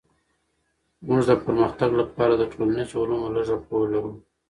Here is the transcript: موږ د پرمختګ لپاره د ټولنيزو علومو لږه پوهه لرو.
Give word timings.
موږ 1.07 1.21
د 1.29 1.31
پرمختګ 1.43 1.89
لپاره 2.01 2.33
د 2.37 2.43
ټولنيزو 2.51 2.95
علومو 3.01 3.33
لږه 3.35 3.57
پوهه 3.65 3.85
لرو. 3.93 4.11